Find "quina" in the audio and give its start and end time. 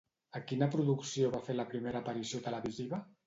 0.51-0.67